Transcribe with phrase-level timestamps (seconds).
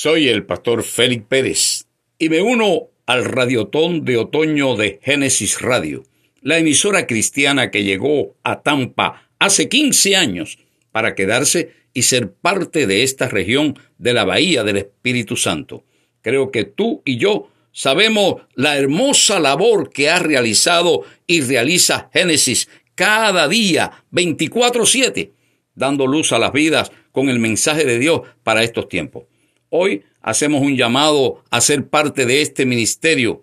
[0.00, 1.86] Soy el pastor Félix Pérez
[2.20, 6.04] y me uno al radiotón de otoño de Génesis Radio,
[6.40, 10.60] la emisora cristiana que llegó a Tampa hace 15 años
[10.92, 15.82] para quedarse y ser parte de esta región de la Bahía del Espíritu Santo.
[16.22, 22.68] Creo que tú y yo sabemos la hermosa labor que ha realizado y realiza Génesis
[22.94, 25.32] cada día, 24/7,
[25.74, 29.24] dando luz a las vidas con el mensaje de Dios para estos tiempos.
[29.70, 33.42] Hoy hacemos un llamado a ser parte de este ministerio,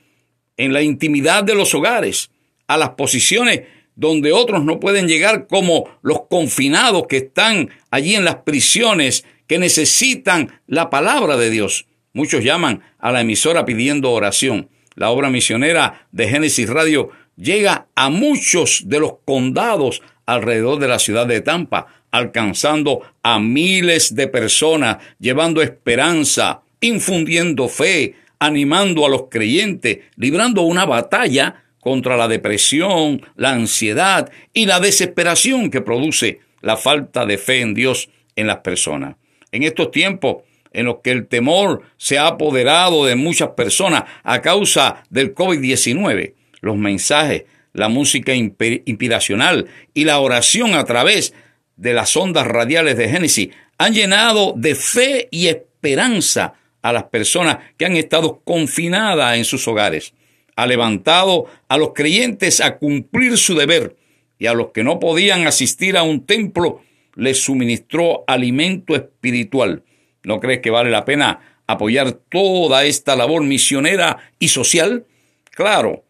[0.55, 2.31] en la intimidad de los hogares,
[2.67, 3.63] a las posiciones
[3.95, 9.59] donde otros no pueden llegar, como los confinados que están allí en las prisiones, que
[9.59, 11.85] necesitan la palabra de Dios.
[12.13, 14.69] Muchos llaman a la emisora pidiendo oración.
[14.95, 20.99] La obra misionera de Génesis Radio llega a muchos de los condados alrededor de la
[20.99, 29.23] ciudad de Tampa, alcanzando a miles de personas, llevando esperanza, infundiendo fe, animando a los
[29.29, 36.77] creyentes, librando una batalla contra la depresión, la ansiedad y la desesperación que produce la
[36.77, 39.15] falta de fe en Dios en las personas.
[39.51, 44.41] En estos tiempos en los que el temor se ha apoderado de muchas personas a
[44.41, 51.33] causa del COVID-19, los mensajes, la música inspiracional y la oración a través
[51.75, 57.57] de las ondas radiales de Génesis han llenado de fe y esperanza a las personas
[57.77, 60.13] que han estado confinadas en sus hogares.
[60.55, 63.95] Ha levantado a los creyentes a cumplir su deber
[64.37, 66.81] y a los que no podían asistir a un templo
[67.15, 69.83] les suministró alimento espiritual.
[70.23, 75.05] ¿No crees que vale la pena apoyar toda esta labor misionera y social?
[75.51, 76.03] Claro,